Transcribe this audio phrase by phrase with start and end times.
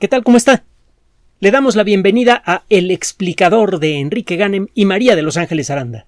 [0.00, 0.24] ¿Qué tal?
[0.24, 0.64] ¿Cómo está?
[1.38, 5.70] Le damos la bienvenida a El explicador de Enrique Ganem y María de Los Ángeles
[5.70, 6.06] Aranda.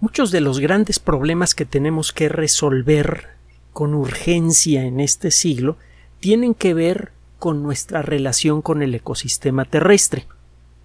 [0.00, 3.28] Muchos de los grandes problemas que tenemos que resolver
[3.72, 5.78] con urgencia en este siglo
[6.20, 10.26] tienen que ver con nuestra relación con el ecosistema terrestre.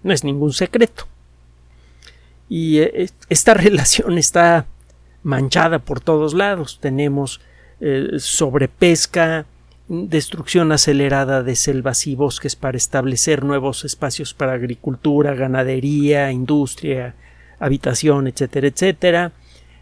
[0.02, 1.06] No es ningún secreto.
[2.48, 4.66] Y eh, esta relación está
[5.22, 6.78] manchada por todos lados.
[6.80, 7.42] Tenemos
[7.80, 9.44] eh, sobrepesca,
[9.88, 17.14] destrucción acelerada de selvas y bosques para establecer nuevos espacios para agricultura, ganadería, industria,
[17.58, 19.32] habitación, etcétera, etcétera.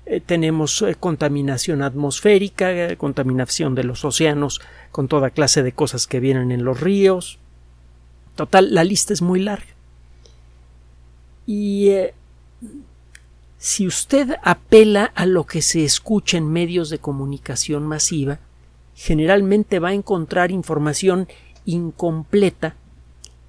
[0.06, 6.06] Eh, tenemos eh, contaminación atmosférica, eh, contaminación de los océanos con toda clase de cosas
[6.06, 7.38] que vienen en los ríos.
[8.36, 9.66] Total, la lista es muy larga.
[11.46, 11.90] Y
[13.58, 18.40] si usted apela a lo que se escucha en medios de comunicación masiva,
[18.94, 21.28] generalmente va a encontrar información
[21.64, 22.76] incompleta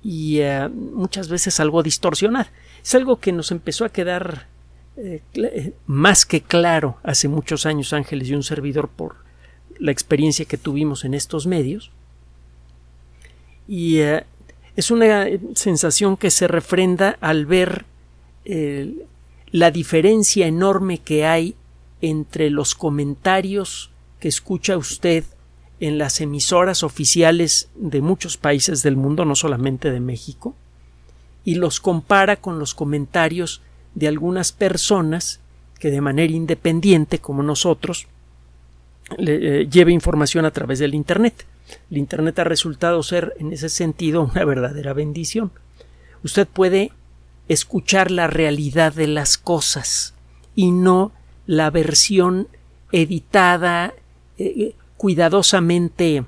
[0.04, 2.52] y eh, muchas veces algo distorsionada.
[2.84, 4.48] Es algo que nos empezó a quedar
[4.98, 9.16] eh, eh, más que claro hace muchos años Ángeles y un servidor por
[9.80, 11.92] la experiencia que tuvimos en estos medios.
[13.68, 17.86] Y es una sensación que se refrenda al ver
[19.52, 21.56] la diferencia enorme que hay
[22.02, 25.26] entre los comentarios que escucha usted
[25.80, 30.56] en las emisoras oficiales de muchos países del mundo, no solamente de México,
[31.44, 33.62] y los compara con los comentarios
[33.94, 35.40] de algunas personas
[35.80, 38.08] que de manera independiente, como nosotros,
[39.18, 41.46] le, eh, lleva información a través del Internet.
[41.92, 45.52] El Internet ha resultado ser, en ese sentido, una verdadera bendición.
[46.24, 46.92] Usted puede
[47.48, 50.14] escuchar la realidad de las cosas
[50.56, 51.12] y no
[51.46, 52.48] la versión
[52.92, 53.94] editada,
[54.38, 56.26] eh, cuidadosamente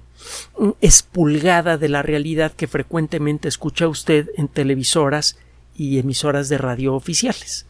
[0.57, 5.37] mm, expulgada de la realidad que frecuentemente escucha usted en televisoras
[5.75, 7.65] y emisoras de radio oficiales.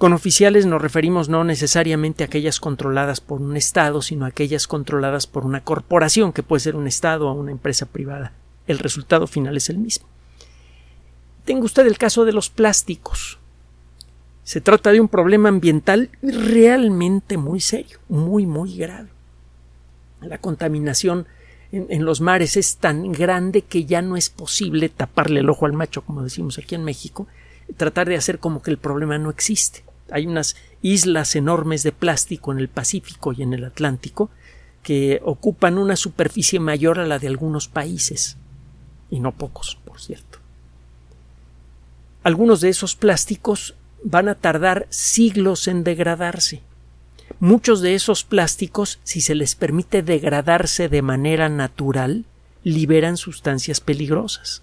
[0.00, 4.66] Con oficiales nos referimos no necesariamente a aquellas controladas por un Estado, sino a aquellas
[4.66, 8.32] controladas por una corporación, que puede ser un Estado o una empresa privada.
[8.66, 10.06] El resultado final es el mismo.
[11.44, 13.39] Tenga usted el caso de los plásticos.
[14.44, 19.08] Se trata de un problema ambiental realmente muy serio, muy, muy grave.
[20.22, 21.26] La contaminación
[21.72, 25.72] en, los mares es tan grande que ya no es posible taparle el ojo al
[25.72, 27.28] macho, como decimos aquí en México,
[27.76, 29.84] tratar de hacer como que el problema no existe.
[30.10, 34.30] Hay unas islas enormes de plástico en el Pacífico y en el Atlántico
[34.82, 38.36] que ocupan una superficie mayor a la de algunos países,
[39.10, 40.38] y no pocos, por cierto.
[42.22, 46.62] Algunos de esos plásticos van a tardar siglos en degradarse.
[47.38, 52.24] Muchos de esos plásticos, si se les permite degradarse de manera natural,
[52.64, 54.62] liberan sustancias peligrosas,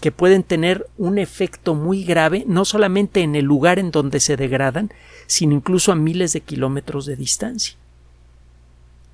[0.00, 4.36] que pueden tener un efecto muy grave no solamente en el lugar en donde se
[4.36, 4.92] degradan,
[5.26, 7.76] sino incluso a miles de kilómetros de distancia.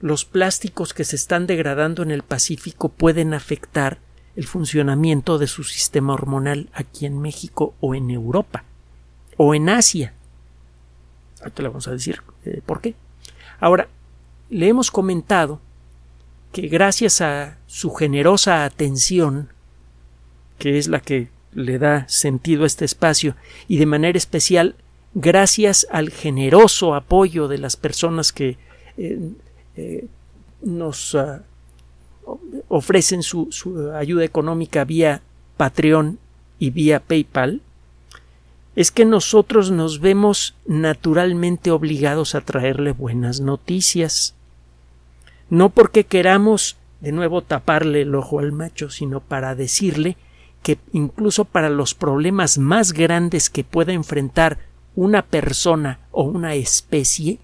[0.01, 3.99] Los plásticos que se están degradando en el Pacífico pueden afectar
[4.37, 8.65] el funcionamiento de su sistema hormonal aquí en México o en Europa
[9.37, 10.13] o en Asia.
[11.41, 12.95] Ahorita le vamos a decir eh, por qué.
[13.61, 13.89] Ahora,
[14.51, 15.61] le hemos comentado
[16.53, 19.49] que gracias a su generosa atención,
[20.59, 23.37] que es la que le da sentido a este espacio,
[23.69, 24.77] y de manera especial
[25.15, 28.59] gracias al generoso apoyo de las personas que
[28.97, 29.19] eh,
[29.77, 30.07] eh,
[30.63, 31.43] nos ah,
[32.69, 35.23] ofrecen su, su ayuda económica vía
[35.57, 36.19] Patreon
[36.59, 37.61] y vía PayPal,
[38.77, 44.35] es que nosotros nos vemos naturalmente obligados a traerle buenas noticias.
[45.49, 50.17] No porque queramos de nuevo taparle el ojo al macho, sino para decirle
[50.63, 54.59] que incluso para los problemas más grandes que pueda enfrentar
[54.97, 57.39] una persona o una especie,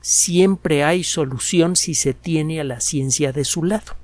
[0.00, 3.94] siempre hay solución si se tiene a la ciencia de su lado.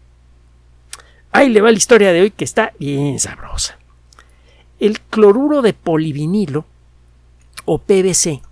[1.32, 3.75] Ahí le va la historia de hoy que está bien sabrosa.
[4.78, 6.66] El cloruro de polivinilo
[7.64, 8.42] o PVC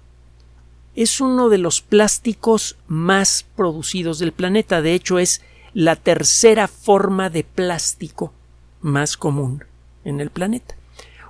[0.96, 4.80] es uno de los plásticos más producidos del planeta.
[4.80, 5.42] De hecho, es
[5.74, 8.32] la tercera forma de plástico
[8.80, 9.64] más común
[10.04, 10.76] en el planeta.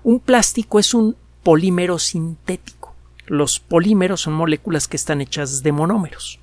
[0.04, 2.94] Un plástico es un polímero sintético.
[3.26, 6.38] Los polímeros son moléculas que están hechas de monómeros.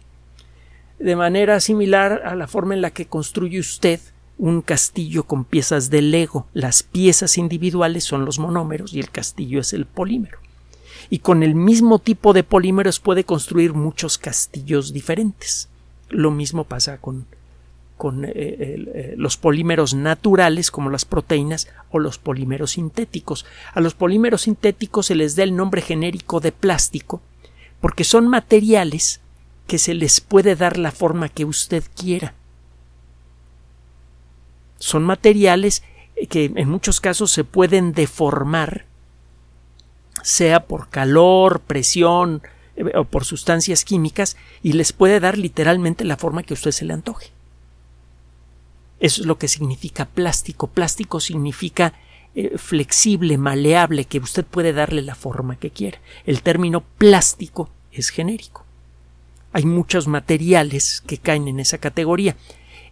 [0.99, 4.01] De manera similar a la forma en la que construye usted
[4.41, 6.47] un castillo con piezas de Lego.
[6.53, 10.39] Las piezas individuales son los monómeros y el castillo es el polímero.
[11.11, 15.69] Y con el mismo tipo de polímeros puede construir muchos castillos diferentes.
[16.09, 17.27] Lo mismo pasa con,
[17.97, 23.45] con eh, eh, los polímeros naturales como las proteínas o los polímeros sintéticos.
[23.75, 27.21] A los polímeros sintéticos se les da el nombre genérico de plástico
[27.79, 29.21] porque son materiales
[29.67, 32.33] que se les puede dar la forma que usted quiera.
[34.81, 35.83] Son materiales
[36.27, 38.85] que en muchos casos se pueden deformar,
[40.23, 42.41] sea por calor, presión
[42.75, 46.71] eh, o por sustancias químicas, y les puede dar literalmente la forma que a usted
[46.71, 47.29] se le antoje.
[48.99, 50.67] Eso es lo que significa plástico.
[50.67, 51.93] Plástico significa
[52.33, 55.99] eh, flexible, maleable, que usted puede darle la forma que quiera.
[56.25, 58.65] El término plástico es genérico.
[59.53, 62.35] Hay muchos materiales que caen en esa categoría.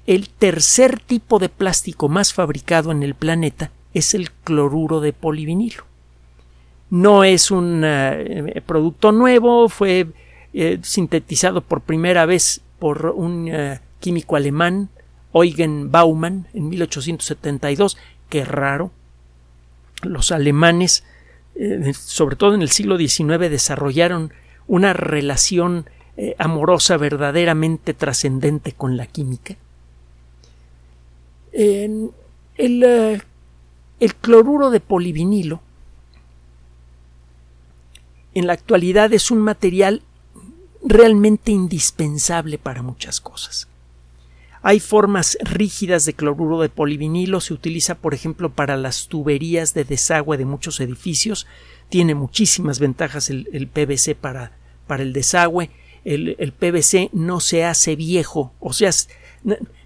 [0.09, 5.83] El tercer tipo de plástico más fabricado en el planeta es el cloruro de polivinilo.
[6.89, 10.07] No es un eh, producto nuevo, fue
[10.53, 13.51] eh, sintetizado por primera vez por un
[13.99, 14.89] químico alemán
[15.33, 17.97] Eugen Baumann en 1872,
[18.29, 18.91] que raro.
[20.01, 21.03] Los alemanes,
[21.55, 24.33] eh, sobre todo en el siglo XIX, desarrollaron
[24.67, 29.55] una relación eh, amorosa verdaderamente trascendente con la química.
[31.51, 32.11] El,
[32.57, 33.21] eh,
[33.99, 35.61] el cloruro de polivinilo
[38.33, 40.01] en la actualidad es un material
[40.83, 43.67] realmente indispensable para muchas cosas.
[44.61, 49.85] Hay formas rígidas de cloruro de polivinilo, se utiliza por ejemplo para las tuberías de
[49.85, 51.47] desagüe de muchos edificios,
[51.87, 54.51] tiene muchísimas ventajas el, PVC para,
[54.85, 55.69] para, el desagüe,
[56.03, 58.91] el, el, PVC no se hace viejo, o sea,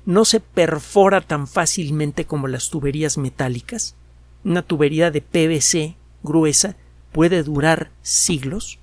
[0.05, 3.95] no se perfora tan fácilmente como las tuberías metálicas.
[4.43, 6.75] Una tubería de PVC gruesa
[7.11, 8.79] puede durar siglos,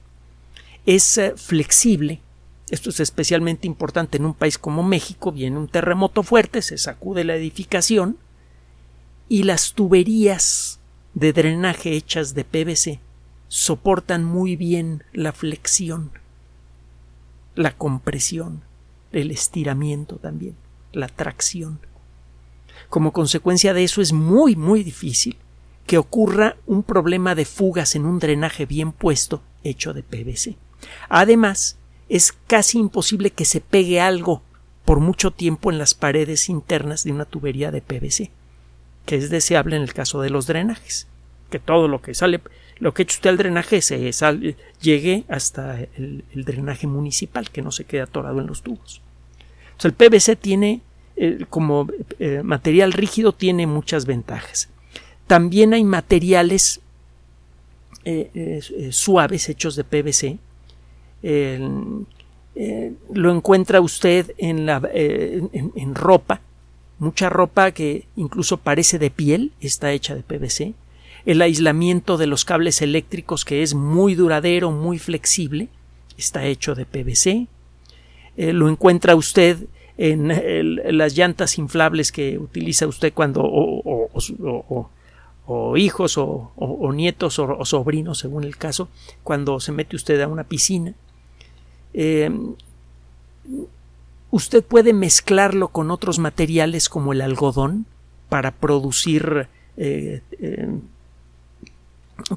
[0.86, 2.20] es eh, flexible,
[2.70, 5.32] esto es especialmente importante en un país como México.
[5.32, 8.16] Viene un terremoto fuerte, se sacude la edificación
[9.28, 10.78] y las tuberías
[11.14, 13.00] de drenaje hechas de PVC
[13.48, 16.12] soportan muy bien la flexión,
[17.56, 18.62] la compresión,
[19.10, 20.54] el estiramiento también,
[20.92, 21.80] la tracción.
[22.88, 25.36] Como consecuencia de eso es muy muy difícil
[25.86, 30.56] que ocurra un problema de fugas en un drenaje bien puesto hecho de PVC.
[31.08, 31.76] Además,
[32.08, 34.42] es casi imposible que se pegue algo
[34.84, 38.30] por mucho tiempo en las paredes internas de una tubería de PVC,
[39.06, 41.06] que es deseable en el caso de los drenajes,
[41.50, 42.40] que todo lo que sale,
[42.78, 44.10] lo que echa usted al drenaje se
[44.80, 49.02] llegue hasta el, drenaje municipal, que no se quede atorado en los tubos.
[49.88, 50.80] El PVC tiene,
[51.16, 51.88] eh, como
[52.18, 54.68] eh, material rígido, tiene muchas ventajas.
[55.26, 56.80] También hay materiales
[58.04, 58.60] eh,
[58.90, 60.38] suaves hechos de PVC
[63.12, 66.40] lo encuentra usted en, la, en, ropa,
[66.98, 70.74] mucha ropa que incluso parece de piel, está hecha de PVC,
[71.26, 75.68] el aislamiento de los cables eléctricos que es muy duradero, muy flexible,
[76.16, 77.46] está hecho de PVC,
[78.40, 79.66] eh, lo encuentra usted
[79.98, 84.08] en las llantas inflables que utiliza usted cuando o,
[85.76, 88.88] hijos o, nietos o, sobrinos según el caso
[89.22, 90.94] cuando se mete usted a una piscina
[91.92, 92.30] eh,
[94.30, 97.84] usted puede mezclarlo con otros materiales como el algodón
[98.30, 100.78] para producir eh, eh,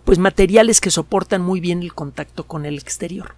[0.04, 3.36] pues materiales que soportan muy bien el contacto con el exterior.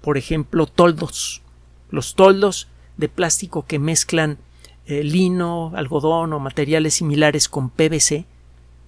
[0.00, 1.42] Por ejemplo, toldos.
[1.90, 4.38] Los toldos de plástico que mezclan
[4.86, 8.24] lino, algodón o materiales similares con PVC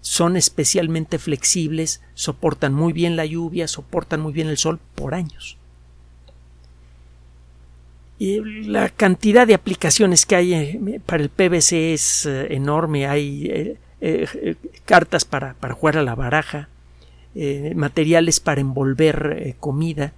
[0.01, 5.59] son especialmente flexibles, soportan muy bien la lluvia, soportan muy bien el sol por años
[8.21, 13.07] la cantidad de aplicaciones que hay eh, para el PVC es eh, enorme.
[13.07, 16.69] Hay eh, cartas para, para, jugar a la baraja,
[17.75, 20.13] materiales para envolver comida,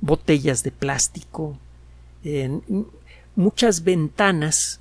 [0.00, 1.58] botellas de plástico,
[3.34, 4.80] muchas ventanas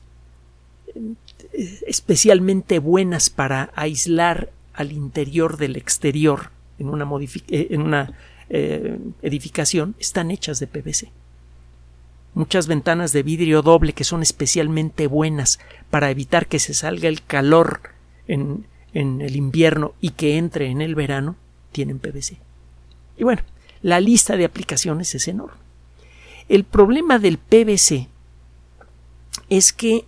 [1.87, 7.07] especialmente buenas para aislar al interior del exterior en una,
[7.47, 8.13] en una
[8.49, 11.09] edificación están hechas de PVC
[12.33, 17.23] muchas ventanas de vidrio doble que son especialmente buenas para evitar que se salga el
[17.23, 17.81] calor
[18.27, 21.35] en, en el invierno y que entre en el verano,
[21.71, 22.37] tienen PVC.
[23.17, 23.41] Y bueno,
[23.81, 25.60] la lista de aplicaciones es enorme.
[26.51, 28.09] El problema del PVC
[29.47, 30.03] es que,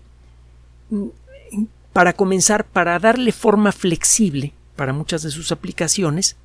[0.90, 1.08] mm,
[1.94, 6.36] para comenzar, para darle forma flexible para muchas de sus aplicaciones,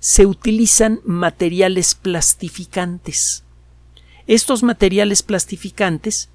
[0.00, 3.44] se utilizan materiales plastificantes.
[4.26, 6.30] Estos materiales plastificantes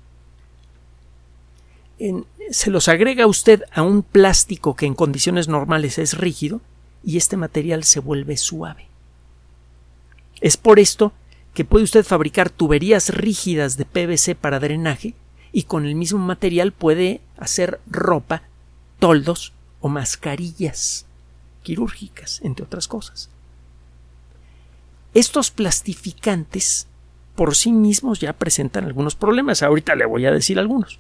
[2.52, 6.62] se los agrega usted a un plástico que en condiciones normales es rígido
[7.04, 8.86] y este material se vuelve suave.
[10.42, 11.12] Es por esto
[11.54, 15.14] que puede usted fabricar tuberías rígidas de PVC para drenaje
[15.52, 18.44] y con el mismo material puede hacer ropa,
[19.00, 21.06] toldos o mascarillas
[21.64, 23.30] quirúrgicas, entre otras cosas.
[25.14, 26.88] Estos plastificantes
[27.36, 29.64] por sí mismos ya presentan algunos problemas.
[29.64, 31.00] Ahorita le voy a decir algunos.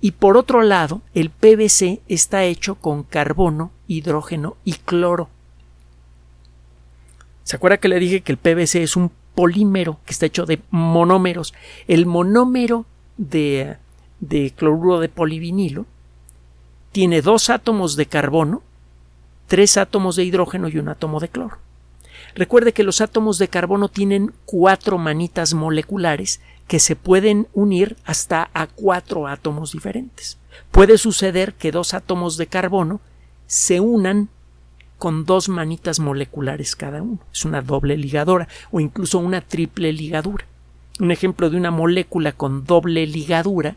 [0.00, 5.30] Y por otro lado, el PVC está hecho con carbono, hidrógeno y cloro.
[7.44, 10.60] ¿Se acuerda que le dije que el PVC es un polímero que está hecho de
[10.70, 11.54] monómeros?
[11.88, 12.86] El monómero
[13.16, 13.76] de,
[14.56, 15.86] cloruro de polivinilo
[16.92, 18.62] tiene dos átomos de carbono,
[19.46, 21.58] tres átomos de hidrógeno y un átomo de cloro.
[22.34, 28.50] Recuerde que los átomos de carbono tienen cuatro manitas moleculares que se pueden unir hasta
[28.54, 30.38] a cuatro átomos diferentes.
[30.70, 33.00] Puede suceder que dos átomos de carbono
[33.46, 34.28] se unan
[34.98, 37.18] con dos manitas moleculares cada uno.
[37.32, 40.46] Es una doble ligadura o incluso una triple ligadura.
[41.00, 43.76] Un ejemplo de una molécula con doble ligadura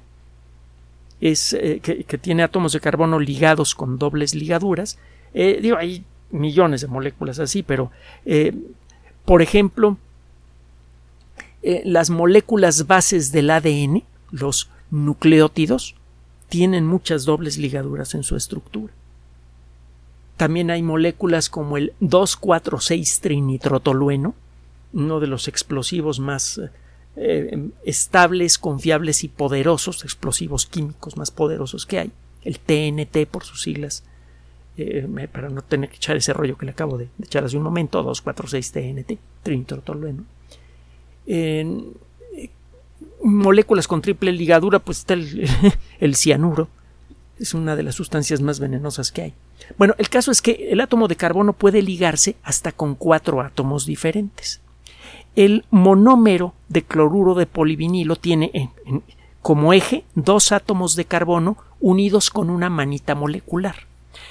[1.19, 4.99] es eh, que, tiene átomos de carbono ligados con dobles ligaduras.
[5.33, 7.91] Eh, digo, hay millones de moléculas así, pero
[8.25, 8.53] eh,
[9.25, 9.97] por ejemplo,
[11.83, 15.95] las moléculas bases del ADN, los nucleótidos,
[16.47, 18.93] tienen muchas dobles ligaduras en su estructura.
[20.37, 24.33] También hay moléculas como el 2,4,6-trinitrotolueno,
[24.93, 26.61] uno de los explosivos más
[27.15, 32.11] eh, estables, confiables y poderosos, explosivos químicos más poderosos que hay,
[32.43, 34.03] el TNT por sus siglas
[34.79, 37.63] eh, para no tener que echar ese rollo que le acabo de, echar hace un
[37.63, 40.23] momento, 246-TNT, trinitrotolueno.
[41.25, 41.93] En
[42.35, 42.51] eh,
[43.23, 46.67] moléculas con triple ligadura, pues está el, cianuro,
[47.39, 49.33] es una de las sustancias más venenosas que hay.
[49.77, 53.85] Bueno, el caso es que el átomo de carbono puede ligarse hasta con cuatro átomos
[53.85, 54.61] diferentes.
[55.35, 58.71] El monómero de cloruro de polivinilo tiene
[59.41, 63.75] como eje dos átomos de carbono unidos con una manita molecular.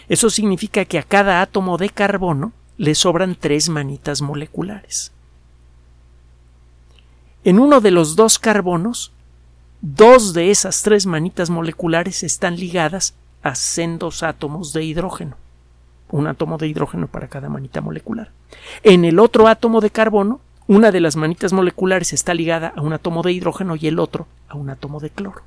[0.08, 5.12] Eso significa que a cada átomo de carbono le sobran tres manitas moleculares.
[7.44, 9.12] En uno de los dos carbonos,
[9.94, 13.14] dos de esas tres manitas moleculares están ligadas
[13.44, 15.36] a sendos átomos de hidrógeno.
[16.10, 18.30] Un átomo de hidrógeno para cada manita molecular.
[18.82, 22.94] En el otro átomo de carbono, una de las manitas moleculares está ligada a un
[22.94, 25.42] átomo de hidrógeno y el otro a un átomo de cloro.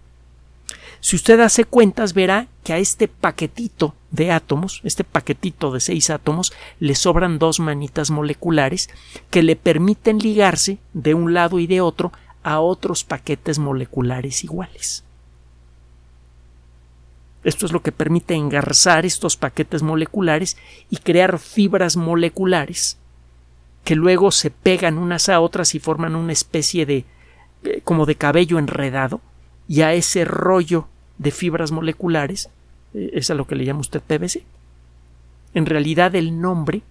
[1.02, 6.10] Si usted hace cuentas, verá que a este paquetito de átomos, este paquetito de seis
[6.10, 8.90] átomos, le sobran dos manitas moleculares
[9.32, 12.14] que le permiten ligarse de un lado y de otro
[12.50, 15.04] a otros paquetes moleculares iguales.
[17.44, 20.58] Esto es lo que permite engarzar estos paquetes moleculares
[20.90, 22.98] y crear fibras moleculares
[23.84, 27.06] que luego se pegan unas a otras y forman una especie de
[27.64, 29.22] eh, como de cabello enredado
[29.68, 30.88] y a ese rollo
[31.20, 32.50] de fibras moleculares
[32.96, 34.44] eh, es a lo que le llama usted PVC.
[35.54, 36.82] En realidad el nombre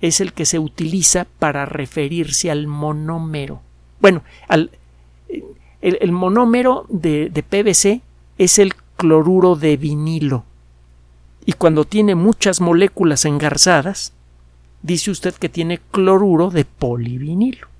[0.00, 3.60] es el que se utiliza para referirse al monómero.
[4.00, 8.00] Bueno, el, monómero de, de PVC
[8.38, 10.44] es el cloruro de vinilo.
[11.46, 14.12] Y cuando tiene muchas moléculas engarzadas,
[14.82, 17.70] dice usted que tiene cloruro de polivinilo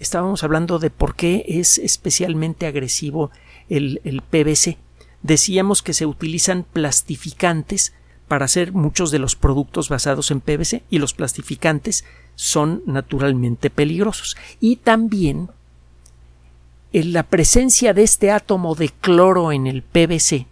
[0.00, 3.30] estábamos hablando de por qué es especialmente agresivo
[3.68, 4.78] el, PVC.
[5.22, 7.92] Decíamos que se utilizan plastificantes
[8.26, 14.36] para hacer muchos de los productos basados en PVC y los plastificantes son naturalmente peligrosos.
[14.60, 15.48] Y también
[16.92, 20.46] en la presencia de este átomo de cloro en el PVC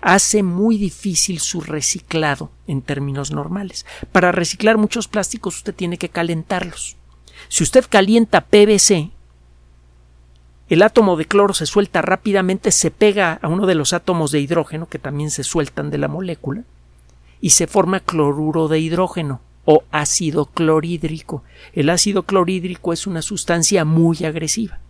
[0.00, 3.86] hace muy difícil su reciclado en términos normales.
[4.10, 6.96] Para reciclar muchos plásticos usted tiene que calentarlos.
[7.48, 9.10] Si usted calienta PVC,
[10.68, 14.40] el átomo de cloro se suelta rápidamente, se pega a uno de los átomos de
[14.40, 16.64] hidrógeno que también se sueltan de la molécula
[17.40, 21.44] y se forma cloruro de hidrógeno o ácido clorhídrico.
[21.72, 24.80] El ácido clorhídrico es una sustancia muy agresiva.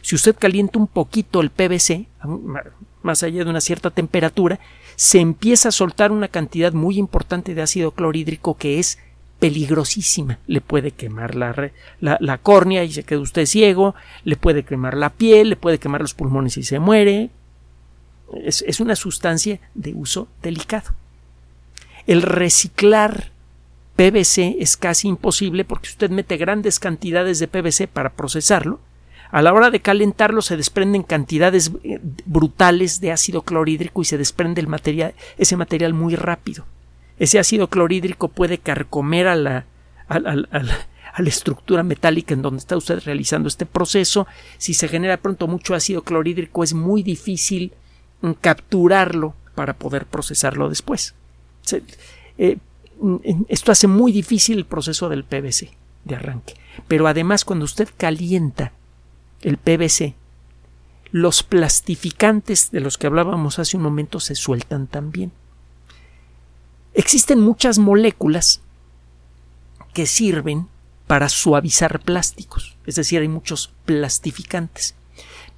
[0.00, 2.06] Si usted calienta un poquito el PVC,
[3.02, 4.58] más allá de una cierta temperatura,
[4.96, 8.98] se empieza a soltar una cantidad muy importante de ácido clorhídrico que es
[9.38, 10.38] peligrosísima.
[10.46, 15.10] Le puede quemar la, la, córnea y se queda usted ciego, le puede quemar la
[15.10, 17.30] piel, le puede quemar los pulmones y se muere.
[18.44, 20.92] Es, es una sustancia de uso delicado.
[22.06, 23.31] El reciclar
[24.02, 28.80] PVC es casi imposible porque usted mete grandes cantidades de PVC para procesarlo,
[29.30, 34.18] A la hora de calentarlo se desprenden cantidades eh, brutales de ácido clorhídrico y se
[34.18, 36.66] desprende el material, ese material muy rápido.
[37.18, 39.64] Ese ácido clorhídrico puede carcomer a la,
[41.24, 44.26] estructura metálica en donde está usted realizando este proceso.
[44.58, 47.72] Si se genera pronto mucho ácido clorhídrico es muy difícil
[48.20, 51.14] mm, capturarlo para poder procesarlo después.
[52.36, 52.58] Eh,
[53.48, 55.70] esto hace muy difícil el proceso del PVC
[56.04, 56.54] de arranque.
[56.88, 58.72] Pero además cuando usted calienta
[59.42, 60.14] el PVC,
[61.10, 65.32] los plastificantes de los que hablábamos hace un momento se sueltan también.
[66.94, 68.60] Existen muchas moléculas
[69.92, 70.68] que sirven
[71.06, 74.94] para suavizar plásticos, es decir, hay muchos plastificantes.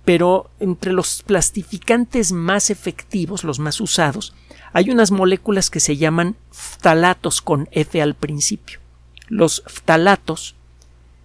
[0.05, 4.35] Pero entre los plastificantes más efectivos, los más usados,
[4.73, 8.81] hay unas moléculas que se llaman ftalatos con F al principio.
[9.29, 10.57] Los ftalatos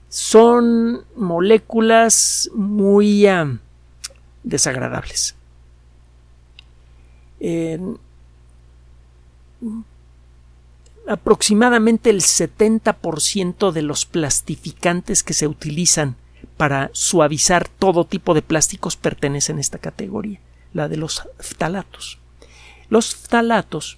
[0.08, 3.28] son moléculas muy
[4.44, 5.36] desagradables.
[11.08, 16.16] aproximadamente el 70% de los plastificantes que se utilizan
[16.60, 20.42] para suavizar todo tipo de plásticos pertenecen a esta categoría,
[20.74, 22.20] la de los ftalatos.
[22.90, 23.98] Los ftalatos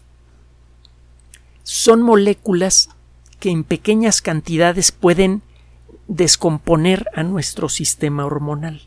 [1.64, 2.92] son moléculas
[3.40, 5.42] que en pequeñas cantidades pueden
[6.08, 8.84] descomponer a nuestro sistema hormonal.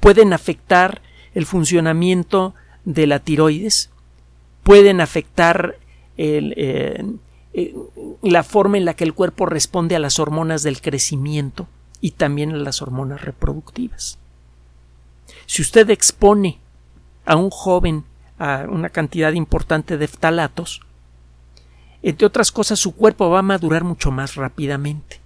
[0.00, 1.00] Pueden afectar
[1.32, 3.90] el funcionamiento de la tiroides,
[4.64, 5.78] pueden afectar
[6.16, 7.04] eh,
[7.52, 7.74] eh,
[8.20, 11.68] la forma en la que el cuerpo responde a las hormonas del crecimiento
[12.04, 14.18] y también a las hormonas reproductivas.
[15.46, 16.58] Si usted expone
[17.24, 18.04] a un joven
[18.38, 20.80] a una cantidad importante de ftalatos,
[22.02, 25.24] entre otras cosas su cuerpo va a madurar mucho más rápidamente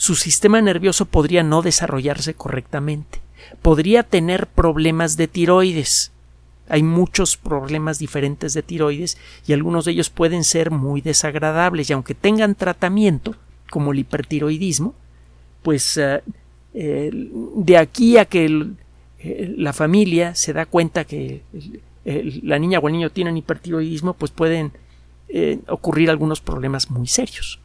[0.00, 3.20] su sistema nervioso podría no desarrollarse correctamente,
[3.60, 6.10] podría tener problemas de tiroides.
[6.70, 11.92] Hay muchos problemas diferentes de tiroides y algunos de ellos pueden ser muy desagradables y
[11.92, 13.36] aunque tengan tratamiento,
[13.68, 14.94] como el hipertiroidismo,
[15.62, 18.66] pues eh, de aquí a que
[19.56, 21.42] la familia se da cuenta que
[22.04, 24.72] la niña o el niño tienen hipertiroidismo, pues pueden
[25.28, 27.60] eh, ocurrir algunos problemas muy serios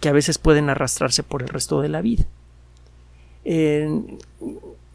[0.00, 2.26] que a veces pueden arrastrarse por el resto de la vida.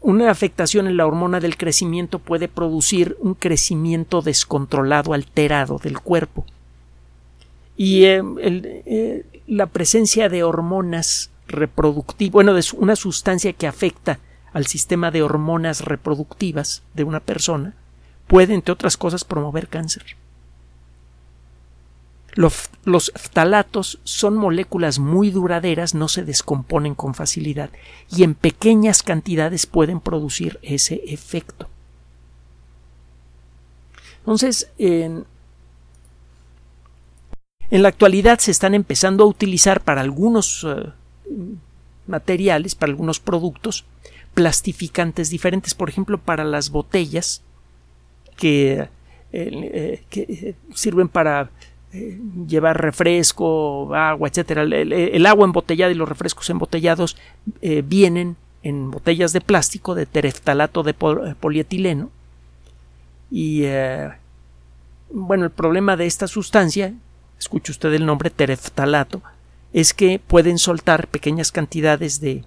[0.02, 6.44] una afectación en la hormona del crecimiento puede producir un crecimiento descontrolado, alterado del cuerpo.
[7.78, 14.18] Y eh, eh, la presencia de hormonas reproductivas, bueno, de una sustancia que afecta
[14.52, 17.74] al sistema de hormonas reproductivas de una persona,
[18.26, 20.16] puede, entre otras cosas, promover cáncer.
[22.34, 27.70] Los, los ftalatos son moléculas muy duraderas, no se descomponen con facilidad
[28.08, 31.68] y en pequeñas cantidades pueden producir ese efecto.
[34.20, 35.24] Entonces, en,
[37.70, 40.92] en la actualidad se están empezando a utilizar para algunos eh,
[42.06, 43.84] materiales, para algunos productos,
[44.34, 47.42] plastificantes diferentes, por ejemplo, para las botellas
[48.36, 48.88] que,
[49.32, 51.50] eh, que sirven para
[51.92, 54.62] eh, llevar refresco, agua, etcétera.
[54.62, 57.16] El, agua embotellada y los refrescos embotellados
[57.62, 62.10] eh, vienen en botellas de plástico de tereftalato de eh, polietileno.
[63.32, 63.64] Y
[65.12, 66.94] bueno, el problema de esta sustancia,
[67.38, 69.22] escuche usted el nombre tereftalato,
[69.72, 72.44] es que pueden soltar pequeñas cantidades de,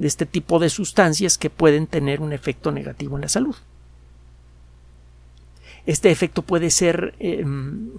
[0.00, 3.56] este tipo de sustancias que pueden tener un efecto negativo en la salud.
[5.86, 7.90] Este efecto puede ser em,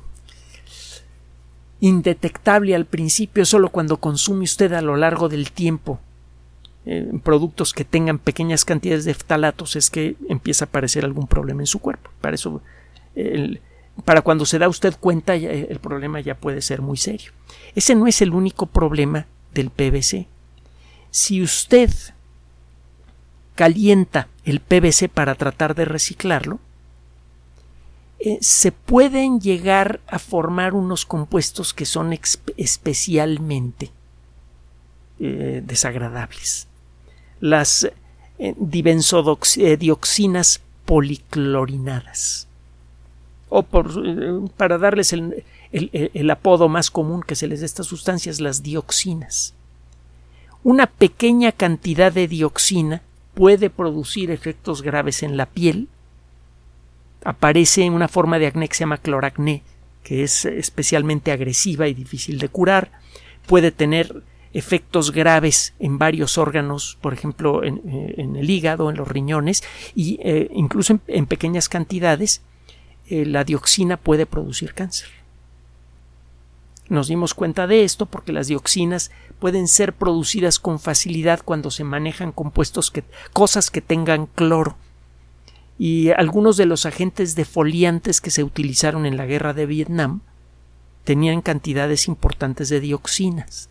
[1.79, 5.99] indetectable al principio, solo cuando consume usted a lo largo del tiempo
[6.87, 11.61] eh, productos que tengan pequeñas cantidades de ftalatos es que empieza a aparecer algún problema
[11.61, 12.11] en su cuerpo.
[12.21, 12.61] Para eso,
[14.03, 17.31] para cuando se da usted cuenta, el problema ya puede ser muy serio.
[17.75, 20.27] Ese no es el único problema del PVC.
[21.11, 21.89] Si usted
[23.55, 26.59] calienta el PVC para tratar de reciclarlo,
[28.19, 32.17] eh, se pueden llegar a formar unos compuestos que son
[32.57, 33.91] especialmente
[35.19, 36.67] eh, desagradables.
[37.39, 37.89] Las
[38.39, 38.55] eh,
[40.85, 42.47] policlorinadas.
[43.57, 43.63] O
[44.57, 49.53] para darles el, apodo más común que se les da estas sustancias, las dioxinas.
[50.63, 53.01] Una pequeña cantidad de dioxina
[53.33, 55.87] puede producir efectos graves en la piel
[57.23, 59.63] aparece una forma de acné que se llama cloracné,
[60.03, 62.91] que es especialmente agresiva y difícil de curar.
[63.47, 64.21] Puede tener
[64.53, 69.63] efectos graves en varios órganos, por ejemplo, en, eh, el hígado, en los riñones,
[69.95, 72.41] y eh, incluso en, pequeñas cantidades,
[73.07, 75.09] eh, la dioxina puede producir cáncer.
[76.87, 81.83] Nos dimos cuenta de esto porque las dioxinas pueden ser producidas con facilidad cuando se
[81.83, 84.77] manejan compuestos que cosas que tengan cloro.
[85.77, 90.21] Y algunos de los agentes defoliantes que se utilizaron en la guerra de Vietnam
[91.03, 93.69] tenían cantidades importantes de dioxinas.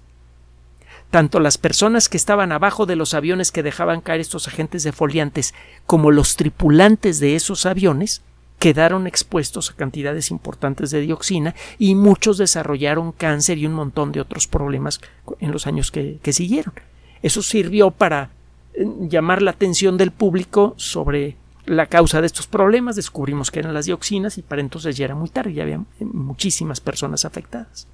[1.10, 5.54] Tanto las personas que estaban abajo de los aviones que dejaban caer estos agentes defoliantes
[5.86, 8.22] como los tripulantes de esos aviones
[8.64, 14.22] quedaron expuestos a cantidades importantes de dioxina y muchos desarrollaron cáncer y un montón de
[14.22, 15.02] otros problemas
[15.40, 16.72] en los años que, siguieron.
[17.20, 18.30] Eso sirvió para
[18.72, 23.74] eh, llamar la atención del público sobre la causa de estos problemas, descubrimos que eran
[23.74, 27.86] las dioxinas y para entonces ya era muy tarde, ya había muchísimas personas afectadas.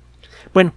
[0.54, 0.72] Bueno,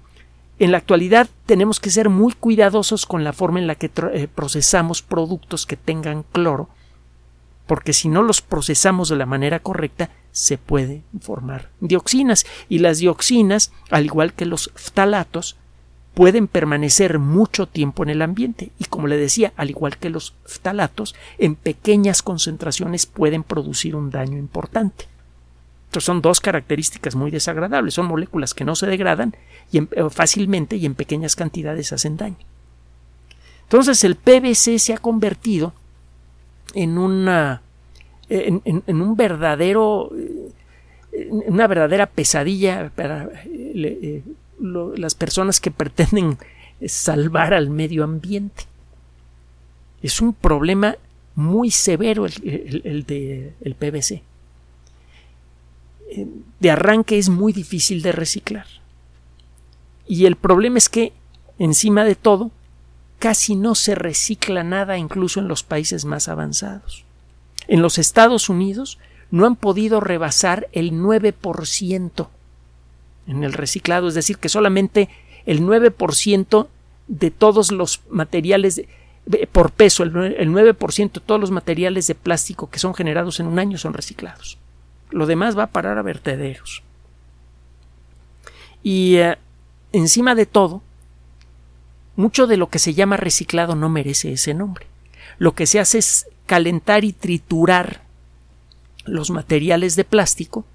[0.58, 4.28] en la actualidad tenemos que ser muy cuidadosos con la forma en la que eh,
[4.34, 6.68] procesamos productos que tengan cloro
[7.68, 12.46] porque si no los procesamos de la manera correcta, se pueden formar dioxinas.
[12.70, 15.56] Y las dioxinas, al igual que los ftalatos,
[16.14, 20.36] pueden permanecer mucho tiempo en el ambiente y como le decía, al igual que los
[20.46, 25.08] ftalatos, en pequeñas concentraciones pueden producir un daño importante.
[25.86, 29.36] Entonces son dos características muy desagradables, son moléculas que no se degradan
[29.72, 32.38] eh, fácilmente y en pequeñas cantidades hacen daño.
[33.64, 35.74] Entonces el PVC se ha convertido
[36.74, 37.62] en una
[38.30, 40.12] en, un verdadero
[41.12, 44.24] una verdadera pesadilla para eh,
[44.60, 46.38] las personas que pretenden
[46.88, 48.64] salvar al medio ambiente.
[50.02, 50.96] Es un problema
[51.36, 54.22] muy severo el, el de el PVC.
[56.60, 58.68] De arranque es muy difícil de reciclar.
[60.08, 61.14] Y el problema es que,
[61.60, 62.52] encima de todo,
[63.24, 67.06] casi no se recicla nada incluso en los países más avanzados.
[67.70, 69.00] En los Estados Unidos
[69.32, 72.28] no han podido rebasar el 9%
[73.28, 75.08] en el reciclado, es decir, que solamente
[75.46, 76.68] el 9%
[77.08, 78.82] de todos los materiales
[79.54, 83.58] por peso, el 9% de todos los materiales de plástico que son generados en un
[83.58, 84.58] año son reciclados.
[85.12, 86.84] Lo demás va a parar a vertederos.
[88.84, 89.38] Y eh,
[89.94, 90.82] encima de todo,
[92.16, 94.88] mucho de lo que se llama reciclado no merece ese nombre.
[95.40, 98.04] Lo que se hace es calentar y triturar
[99.06, 100.66] los materiales de plástico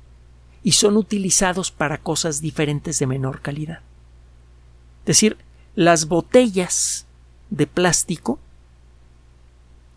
[0.63, 3.81] y son utilizados para cosas diferentes de menor calidad.
[5.01, 5.39] Es decir,
[5.75, 7.07] las botellas
[7.51, 8.39] de plástico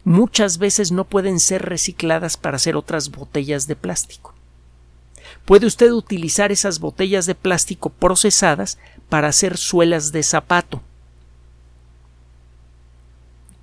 [0.03, 4.33] muchas veces no pueden ser recicladas para hacer otras botellas de plástico.
[5.45, 8.77] Puede usted utilizar esas botellas de plástico procesadas
[9.09, 10.81] para hacer suelas de zapato,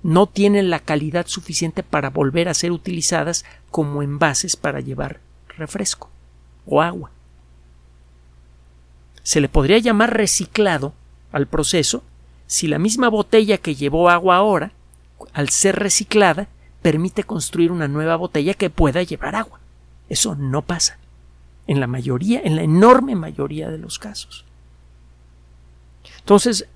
[0.03, 5.19] no tienen la calidad suficiente para volver a ser utilizadas como envases para llevar
[5.57, 6.09] refresco
[6.65, 7.11] o agua.
[9.23, 10.93] Se le podría llamar reciclado
[11.31, 12.03] al proceso
[12.47, 14.71] si la misma botella que llevó agua ahora,
[15.33, 16.47] al ser reciclada,
[16.81, 19.59] permite construir una nueva botella que pueda llevar agua.
[20.07, 20.97] Eso no pasa.
[21.67, 24.45] En la mayoría, en la enorme mayoría de los casos.
[26.19, 26.67] Entonces,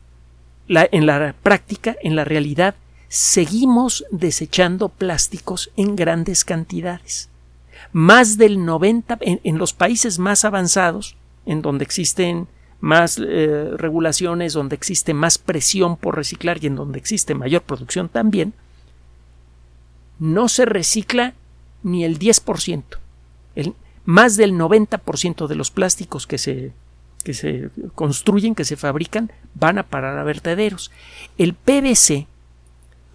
[0.67, 2.75] en la práctica, en la realidad,
[3.13, 7.29] seguimos desechando plásticos en grandes cantidades.
[7.91, 12.47] Más del 90 en, los países más avanzados, en donde existen
[12.79, 18.09] más eh, regulaciones, donde existe más presión por reciclar y en donde existe mayor producción
[18.09, 18.53] también,
[20.17, 21.35] no se recicla
[21.83, 22.83] ni el 10%.
[23.53, 26.71] El, más del 90% de los plásticos que se,
[27.23, 30.89] que se construyen, que se fabrican, van a parar a vertederos.
[31.37, 32.25] El PVC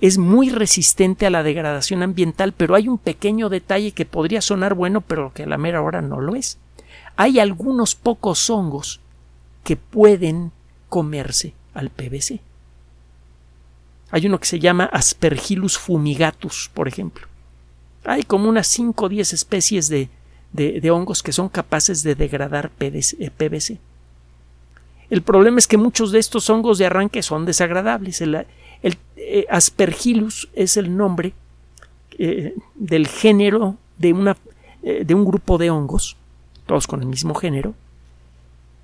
[0.00, 4.74] es muy resistente a la degradación ambiental, pero hay un pequeño detalle que podría sonar
[4.74, 6.58] bueno, pero que a la mera hora no lo es.
[7.16, 9.00] Hay algunos pocos hongos
[9.64, 10.52] que pueden
[10.88, 12.40] comerse al PVC.
[14.10, 17.26] Hay uno que se llama Aspergillus fumigatus, por ejemplo.
[18.04, 20.08] Hay como unas 5 o 10 especies de,
[20.52, 23.16] de, hongos que son capaces de degradar PVC.
[23.20, 23.78] Eh,
[25.10, 28.22] el problema es que muchos de estos hongos de arranque son desagradables.
[29.30, 31.34] Eh, Aspergillus es el nombre
[32.18, 34.38] eh, del género de, una,
[34.82, 36.16] eh, de un grupo de hongos,
[36.64, 37.74] todos con el mismo género,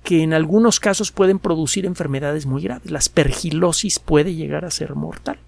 [0.03, 2.91] que en algunos casos pueden producir enfermedades muy graves.
[2.91, 5.39] La aspergilosis puede llegar a ser mortal.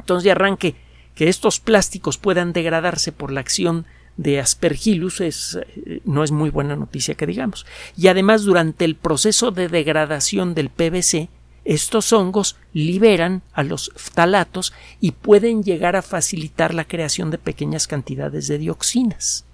[0.00, 0.74] Entonces, de arranque,
[1.14, 5.58] que estos plásticos puedan degradarse por la acción de Aspergillus es,
[6.04, 7.66] no es muy buena noticia que digamos.
[7.96, 11.28] Y además, durante el proceso de degradación del PVC,
[11.66, 18.46] estos hongos liberan a losftalatos y pueden llegar a facilitar la creación de pequeñas cantidades
[18.46, 19.44] de dioxinas,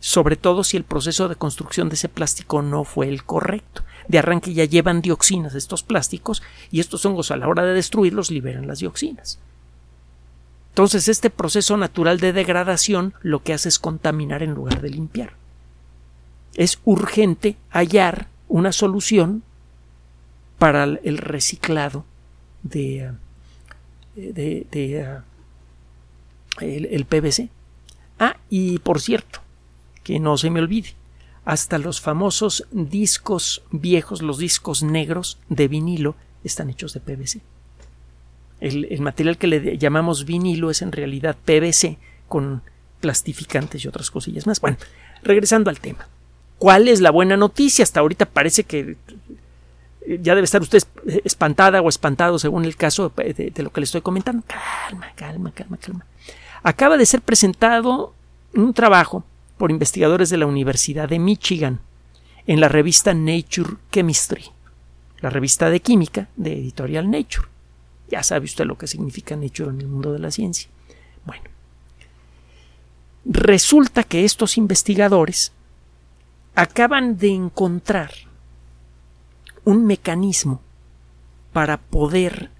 [0.00, 3.82] sobre todo si el proceso de construcción de ese plástico no fue el correcto.
[4.06, 8.30] De arranque ya llevan dioxinas estos plásticos y estos hongos a la hora de destruirlos
[8.30, 9.38] liberan las dioxinas.
[10.72, 15.32] Entonces este proceso natural de degradación lo que hace es contaminar en lugar de limpiar.
[16.54, 19.42] Es urgente hallar una solución
[20.64, 22.06] para el reciclado
[22.62, 23.12] de,
[24.16, 25.20] eh, eh,
[26.90, 27.50] el, PVC.
[28.18, 29.40] Ah, y por cierto,
[30.02, 30.94] que no se me olvide,
[31.44, 37.42] hasta los famosos discos viejos, los discos negros de vinilo, están hechos de PVC.
[38.58, 42.62] El, el, material que le llamamos vinilo es en realidad PVC con
[43.02, 44.62] plastificantes y otras cosillas más.
[44.62, 44.78] Bueno,
[45.22, 46.08] regresando al tema.
[46.56, 47.82] ¿Cuál es la buena noticia?
[47.82, 48.96] Hasta ahorita parece que
[50.06, 50.82] ya debe estar usted
[51.24, 54.44] espantada o espantado según el caso de, lo que le estoy comentando.
[54.46, 56.06] Calma, calma, calma, calma.
[56.62, 58.14] Acaba de ser presentado
[58.54, 59.24] un trabajo
[59.56, 61.80] por investigadores de la Universidad de Michigan
[62.46, 64.44] en la revista Nature Chemistry,
[65.20, 67.48] la revista de química de editorial Nature.
[68.08, 70.68] Ya sabe usted lo que significa Nature en el mundo de la ciencia.
[71.24, 71.44] Bueno,
[73.24, 75.52] resulta que estos investigadores
[76.54, 78.12] acaban de encontrar
[79.64, 80.60] un mecanismo
[81.52, 82.50] para poder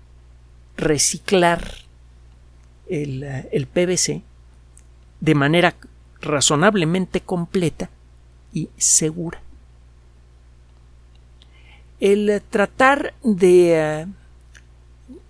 [0.76, 1.72] reciclar
[2.88, 4.22] el, eh, el, PVC
[5.20, 5.74] de manera
[6.20, 7.90] razonablemente completa
[8.52, 9.40] y segura.
[12.00, 14.06] El tratar de, eh,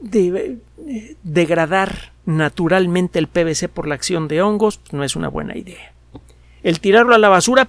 [0.00, 5.28] de eh, degradar naturalmente el PVC por la acción de hongos pues, no es una
[5.28, 5.92] buena idea.
[6.62, 7.68] El tirarlo a la basura,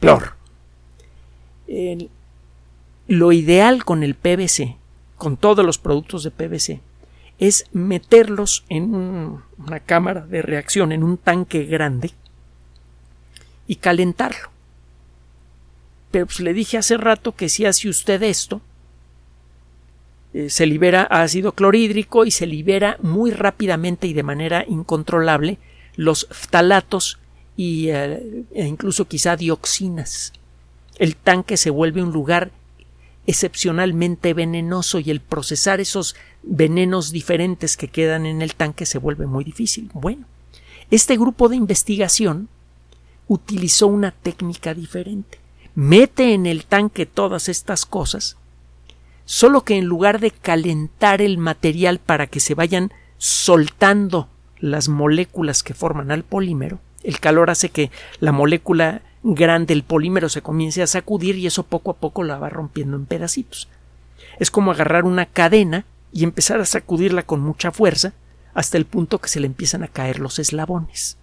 [0.00, 0.34] peor.
[1.68, 2.10] El,
[3.06, 4.76] lo ideal con el PVC,
[5.16, 6.80] con todos los productos de PVC,
[7.38, 12.12] es meterlos en una cámara de reacción, en un tanque grande,
[13.66, 14.50] y calentarlo.
[16.10, 18.60] Pero pues le dije hace rato que si hace usted esto,
[20.32, 25.58] eh, se libera ácido clorhídrico y se libera muy rápidamente y de manera incontrolable
[25.96, 27.18] los ftalatos
[27.56, 30.32] y, eh, e incluso quizá dioxinas.
[30.98, 32.50] El tanque se vuelve un lugar
[33.26, 39.26] excepcionalmente venenoso y el procesar esos venenos diferentes que quedan en el tanque se vuelve
[39.26, 39.90] muy difícil.
[39.94, 40.26] Bueno,
[40.90, 42.48] este grupo de investigación
[43.28, 45.38] utilizó una técnica diferente.
[45.74, 48.36] Mete en el tanque todas estas cosas,
[49.24, 55.62] solo que en lugar de calentar el material para que se vayan soltando las moléculas
[55.62, 60.82] que forman al polímero, el calor hace que la molécula grande el polímero se comience
[60.82, 63.68] a sacudir y eso poco a poco la va rompiendo en pedacitos.
[64.38, 68.12] Es como agarrar una cadena y empezar a sacudirla con mucha fuerza
[68.52, 71.16] hasta el punto que se le empiezan a caer los eslabones.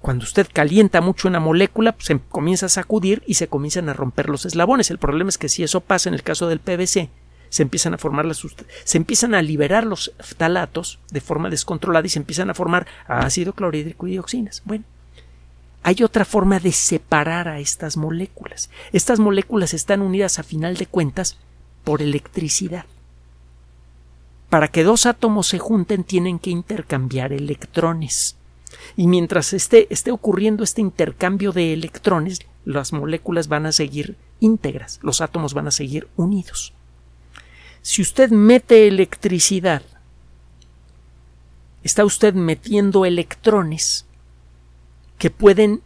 [0.00, 3.94] Cuando usted calienta mucho una molécula, pues, se comienza a sacudir y se comienzan a
[3.94, 4.90] romper los eslabones.
[4.90, 7.08] El problema es que si eso pasa en el caso del PVC,
[7.48, 8.44] se empiezan a formar las
[8.84, 13.54] se empiezan a liberar los ftalatos de forma descontrolada y se empiezan a formar ácido
[13.54, 14.60] clorhídrico y dioxinas.
[14.64, 14.84] Bueno,
[15.84, 18.70] hay otra forma de separar a estas moléculas.
[18.92, 21.36] Estas moléculas están unidas a final de cuentas
[21.84, 22.86] por electricidad.
[24.48, 28.36] Para que dos átomos se junten tienen que intercambiar electrones.
[28.96, 35.00] Y mientras esté, esté ocurriendo este intercambio de electrones, las moléculas van a seguir íntegras,
[35.02, 36.72] los átomos van a seguir unidos.
[37.82, 39.82] Si usted mete electricidad,
[41.82, 44.06] está usted metiendo electrones
[45.18, 45.82] que pueden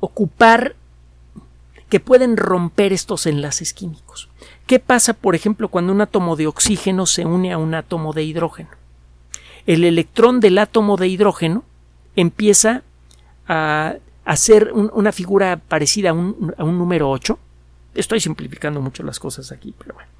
[0.00, 0.74] ocupar,
[1.88, 4.28] que pueden romper estos enlaces químicos.
[4.66, 8.24] ¿Qué pasa, por ejemplo, cuando un átomo de oxígeno se une a un átomo de
[8.24, 8.70] hidrógeno?
[9.66, 11.64] El electrón del átomo de hidrógeno
[12.16, 12.82] empieza
[13.46, 17.38] a hacer una figura parecida a un, número 8.
[17.94, 20.10] Estoy simplificando mucho las cosas aquí, pero bueno.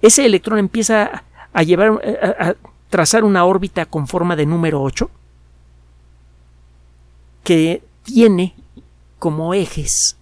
[0.00, 2.00] Ese electrón empieza a llevar
[2.38, 2.54] a, a
[2.88, 5.10] trazar una órbita con forma de número 8
[7.46, 8.54] que tiene
[9.20, 10.16] como ejes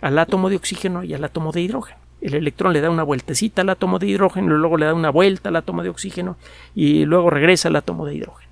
[0.00, 1.98] al átomo de oxígeno y al átomo de hidrógeno.
[2.22, 5.50] El electrón le da una vueltecita al átomo de hidrógeno, luego le da una vuelta
[5.50, 6.38] al átomo de oxígeno
[6.74, 8.50] y luego regresa al átomo de hidrógeno.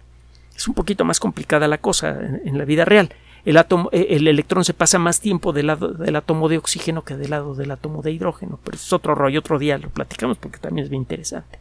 [0.55, 2.11] Es un poquito más complicada la cosa
[2.45, 3.15] en, la vida real.
[3.47, 7.05] El, átomo, eh, el electrón se pasa más tiempo del lado del átomo de oxígeno
[7.05, 10.37] que del lado del átomo de hidrógeno, pero es otro rollo, otro día lo platicamos
[10.37, 11.59] porque también es bien interesante.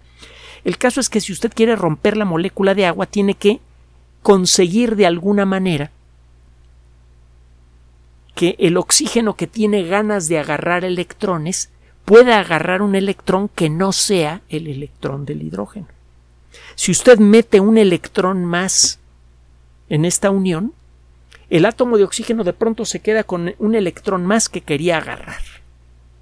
[0.65, 3.61] El caso es que si usted quiere romper la molécula de agua, tiene que
[4.21, 5.91] conseguir de alguna manera
[8.41, 11.69] que el oxígeno que tiene ganas de agarrar electrones
[12.05, 15.85] pueda agarrar un electrón que no sea el electrón del hidrógeno.
[16.73, 18.97] Si usted mete un electrón más
[19.89, 20.73] en esta unión,
[21.51, 25.43] el átomo de oxígeno de pronto se queda con un electrón más que quería agarrar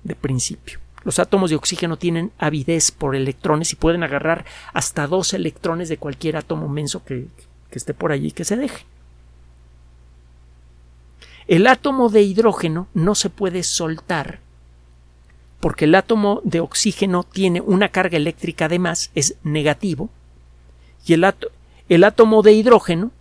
[0.03, 0.79] de principio.
[1.05, 5.95] Los átomos de oxígeno tienen avidez por electrones y pueden agarrar hasta dos electrones de
[5.95, 7.27] cualquier átomo menso que,
[7.71, 8.83] que esté por allí que se deje.
[11.49, 14.39] El átomo de hidrógeno no se puede soltar
[15.59, 20.11] porque el átomo de oxígeno tiene una carga eléctrica de más, es negativo,
[21.07, 21.25] y el,
[21.89, 23.11] el átomo de hidrógeno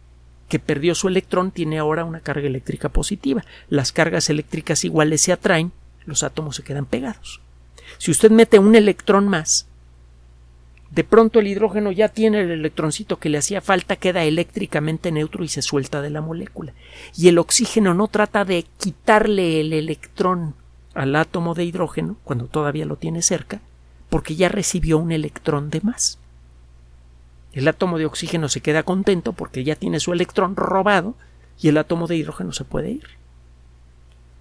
[0.50, 3.46] que perdió su electrón tiene ahora una carga eléctrica positiva.
[3.70, 5.72] Las cargas eléctricas iguales se atraen,
[6.04, 7.40] los átomos se quedan pegados.
[7.96, 9.66] Si usted mete un electrón más,
[10.90, 15.44] de pronto el hidrógeno ya tiene el electroncito que le hacía falta, queda eléctricamente neutro
[15.44, 16.72] y se suelta de la molécula.
[17.16, 20.54] Y el oxígeno no trata de quitarle el electrón
[20.94, 23.60] al átomo de hidrógeno, cuando todavía lo tiene cerca,
[24.08, 26.18] porque ya recibió un electrón de más.
[27.52, 31.14] El átomo de oxígeno se queda contento porque ya tiene su electrón robado
[31.60, 33.04] y el átomo de hidrógeno se puede ir.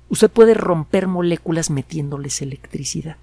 [0.10, 3.18] Usted puede romper moléculas metiéndoles electricidad.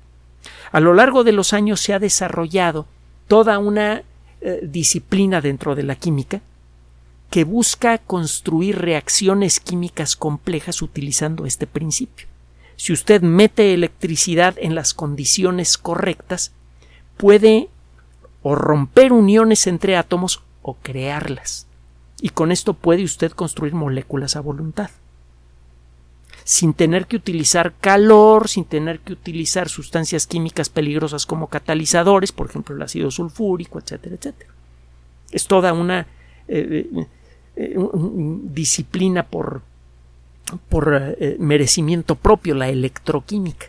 [0.73, 2.87] A lo largo de los años se ha desarrollado
[3.29, 4.03] toda una
[4.41, 6.41] eh, disciplina dentro de la química
[7.31, 12.29] que busca construir reacciones químicas complejas utilizando este principio.
[12.77, 16.53] Si usted mete electricidad en las condiciones correctas,
[17.17, 17.69] puede
[18.43, 21.67] o romper uniones entre átomos o crearlas.
[22.21, 24.91] Y con esto puede usted construir moléculas a voluntad.
[26.45, 32.49] Sin tener que utilizar calor, sin tener que utilizar sustancias químicas peligrosas como catalizadores, por
[32.49, 34.51] ejemplo el ácido sulfúrico, etcétera, etcétera.
[35.33, 36.07] Es toda una
[36.47, 37.07] eh, eh,
[37.57, 37.77] eh,
[38.45, 39.63] disciplina por,
[40.69, 43.69] por merecimiento propio, la electroquímica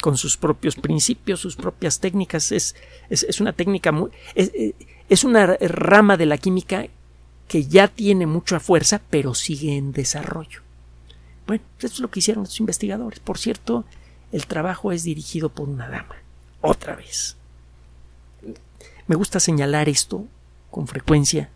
[0.00, 2.52] con sus propios principios, sus propias técnicas.
[2.52, 2.74] Es,
[3.10, 4.10] es, una técnica muy.
[4.34, 6.86] Es, una rama de la química
[7.48, 10.62] que ya tiene mucha fuerza, pero sigue en desarrollo.
[11.50, 13.18] Bueno, eso es lo que hicieron los investigadores.
[13.18, 13.84] Por cierto,
[14.30, 16.14] el trabajo es dirigido por una dama.
[16.60, 17.36] Otra vez.
[19.08, 20.26] Me gusta señalar esto
[20.70, 21.50] con frecuencia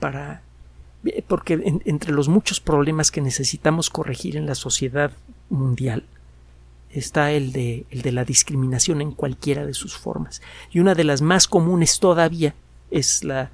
[0.00, 0.42] para
[1.28, 5.12] porque entre los muchos problemas que necesitamos corregir en la sociedad
[5.48, 6.02] mundial,
[6.90, 10.42] está el de, la discriminación en cualquiera de sus formas.
[10.72, 12.56] Y una de las más comunes todavía
[12.90, 13.52] es la,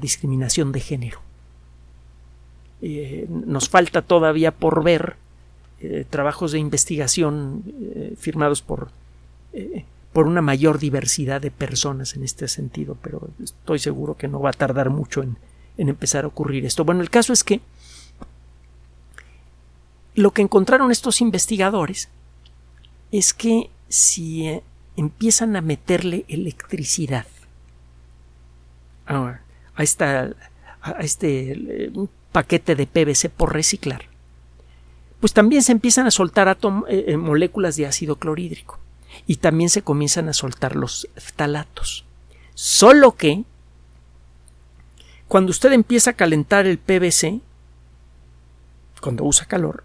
[0.00, 1.33] discriminación de género.
[2.86, 5.16] Eh, nos falta todavía por ver
[5.80, 8.90] eh, trabajos de investigación eh, firmados por,
[10.12, 14.50] por una mayor diversidad de personas en este sentido, pero estoy seguro que no va
[14.50, 15.38] a tardar mucho en,
[15.78, 16.84] en empezar a ocurrir esto.
[16.84, 17.62] Bueno, el caso es que
[20.14, 22.10] lo que encontraron estos investigadores
[23.12, 24.60] es que si
[24.94, 27.24] empiezan a meterle electricidad
[29.06, 29.40] a,
[29.78, 30.34] esta,
[30.82, 31.90] a este
[32.34, 34.06] paquete de PVC por reciclar,
[35.20, 38.80] pues también se empiezan a soltar eh, moléculas de ácido clorhídrico
[39.24, 42.04] y también se comienzan a soltar los ftalatos.
[42.54, 43.44] Solo que
[45.28, 47.40] cuando usted empieza a calentar el PVC,
[49.00, 49.84] cuando usa calor,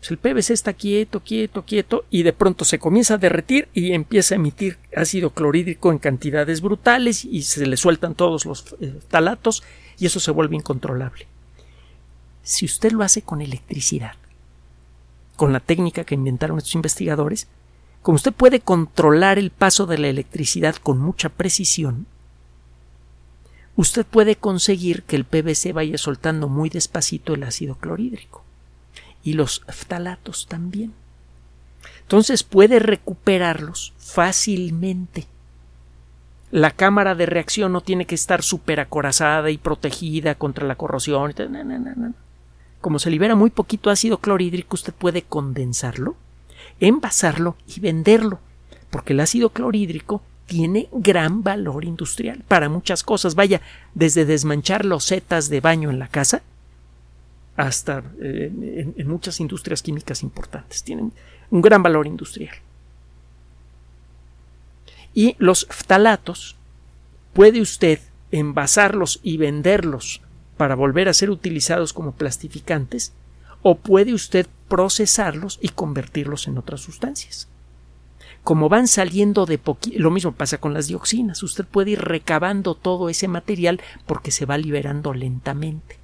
[0.00, 3.92] pues el PVC está quieto, quieto, quieto y de pronto se comienza a derretir y
[3.92, 8.98] empieza a emitir ácido clorhídrico en cantidades brutales y se le sueltan todos los eh,
[9.08, 9.62] talatos
[9.96, 11.28] y eso se vuelve incontrolable.
[12.46, 14.14] Si usted lo hace con electricidad,
[15.34, 17.48] con la técnica que inventaron estos investigadores,
[18.02, 22.06] como usted puede controlar el paso de la electricidad con mucha precisión,
[23.74, 28.44] usted puede conseguir que el PVC vaya soltando muy despacito el ácido clorhídrico
[29.24, 30.92] y los ftalatos también.
[32.02, 35.26] Entonces puede recuperarlos fácilmente.
[36.52, 41.34] La cámara de reacción no tiene que estar súper acorazada y protegida contra la corrosión.
[42.80, 46.16] Como se libera muy poquito ácido clorhídrico, usted puede condensarlo,
[46.80, 48.38] envasarlo y venderlo,
[48.90, 53.34] porque el ácido clorhídrico tiene gran valor industrial para muchas cosas.
[53.34, 53.60] Vaya,
[53.94, 56.42] desde desmanchar losetas de baño en la casa
[57.56, 60.82] hasta eh, en, muchas industrias químicas importantes.
[60.82, 61.12] Tienen
[61.50, 62.54] un gran valor industrial.
[65.14, 66.56] Y los ftalatos
[67.32, 68.00] puede usted
[68.30, 70.20] envasarlos y venderlos
[70.56, 73.12] para volver a ser utilizados como plastificantes
[73.62, 77.48] o puede usted procesarlos y convertirlos en otras sustancias.
[78.44, 82.74] Como van saliendo de poquito, lo mismo pasa con las dioxinas, usted puede ir recabando
[82.74, 85.98] todo ese material porque se va liberando lentamente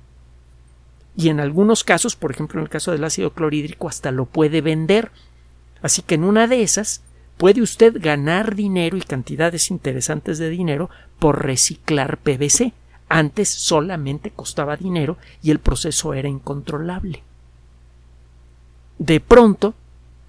[1.16, 4.61] y en algunos casos, por ejemplo en el caso del ácido clorhídrico, hasta lo puede
[4.61, 5.11] vender.
[5.82, 7.03] Así que en una de esas
[7.36, 12.72] puede usted ganar dinero y cantidades interesantes de dinero por reciclar PVC.
[13.14, 17.22] Antes solamente costaba dinero y el proceso era incontrolable.
[18.98, 19.74] De pronto,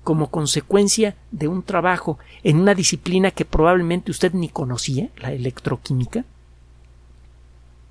[0.04, 6.26] como consecuencia de un trabajo en una disciplina que probablemente usted ni conocía, la electroquímica,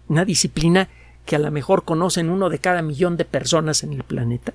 [0.09, 0.91] una disciplina
[1.25, 4.53] que a lo mejor conocen uno de cada millón de personas en el planeta,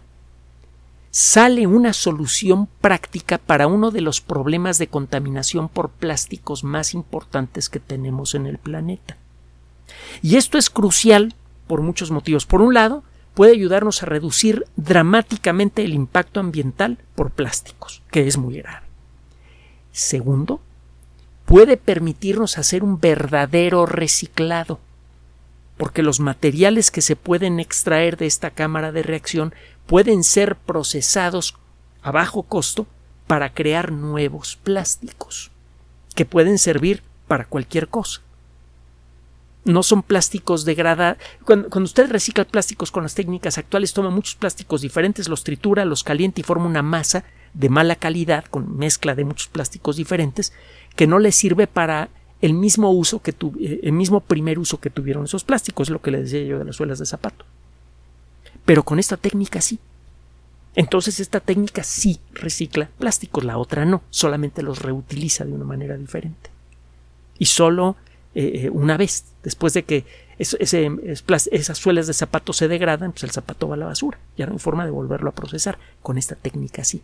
[1.09, 7.69] sale una solución práctica para uno de los problemas de contaminación por plásticos más importantes
[7.69, 9.17] que tenemos en el planeta.
[10.21, 11.33] Y esto es crucial
[11.67, 12.45] por muchos motivos.
[12.45, 13.03] Por un lado,
[13.33, 18.87] puede ayudarnos a reducir dramáticamente el impacto ambiental por plásticos, que es muy grave.
[19.91, 20.59] Segundo,
[21.45, 24.79] puede permitirnos hacer un verdadero reciclado,
[25.77, 29.53] porque los materiales que se pueden extraer de esta cámara de reacción
[29.85, 31.55] pueden ser procesados
[32.01, 32.87] a bajo costo
[33.27, 35.51] para crear nuevos plásticos
[36.15, 38.21] que pueden servir para cualquier cosa.
[39.67, 41.17] No son plásticos degradados.
[41.45, 46.03] Cuando, usted recicla plásticos con las técnicas actuales, toma muchos plásticos diferentes, los tritura, los
[46.03, 50.53] calienta y forma una masa de mala calidad con mezcla de muchos plásticos diferentes
[50.95, 52.09] que no le sirve para
[52.41, 56.01] el mismo uso que eh, el mismo primer uso que tuvieron esos plásticos, es lo
[56.01, 57.45] que le decía yo de las suelas de zapato.
[58.65, 59.79] Pero con esta técnica sí.
[60.75, 65.97] Entonces esta técnica sí recicla plásticos, la otra no, solamente los reutiliza de una manera
[65.97, 66.51] diferente.
[67.39, 67.95] Y solo
[68.39, 70.05] eh, eh, una vez, después de que
[70.37, 74.19] esas suelas de zapato se degradan, pues el zapato va a la basura.
[74.37, 75.79] Ya no hay forma de volverlo a procesar.
[76.03, 77.01] Con esta técnica sí.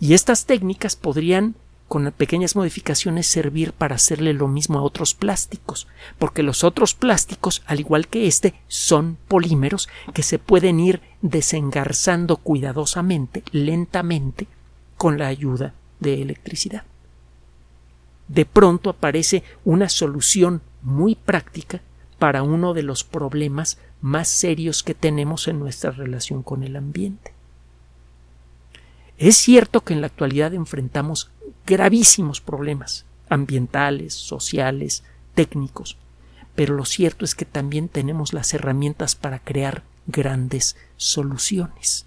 [0.00, 1.54] Y estas técnicas podrían
[1.86, 5.86] con pequeñas modificaciones servir para hacerle lo mismo a otros plásticos,
[6.18, 12.38] porque los otros plásticos, al igual que este, son polímeros que se pueden ir desengarzando
[12.38, 14.48] cuidadosamente, lentamente,
[14.96, 16.82] con la ayuda de electricidad.
[18.28, 21.80] De pronto aparece una solución muy práctica
[22.18, 27.32] para uno de los problemas más serios que tenemos en nuestra relación con el ambiente.
[29.18, 31.30] Es cierto que en la actualidad enfrentamos
[31.66, 35.02] gravísimos problemas ambientales, sociales,
[35.34, 35.96] técnicos,
[36.54, 42.06] pero lo cierto es que también tenemos las herramientas para crear grandes soluciones.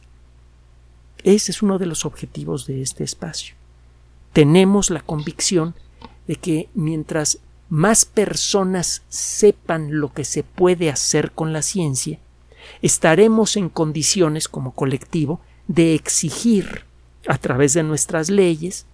[1.23, 3.55] Ese es uno de los objetivos de este espacio.
[4.33, 5.75] Tenemos la convicción
[6.29, 12.19] de que mientras más personas sepan lo que se puede hacer con la ciencia,
[12.83, 16.83] estaremos en condiciones como colectivo de exigir
[17.27, 18.85] a través de nuestras leyes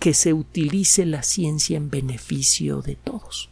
[0.00, 3.48] que se utilice la ciencia en beneficio de todos.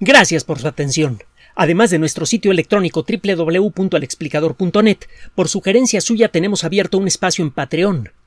[0.00, 1.22] Gracias por su atención.
[1.54, 5.00] Además de nuestro sitio electrónico www.alexplicador.net,
[5.34, 8.10] por sugerencia suya tenemos abierto un espacio en Patreon,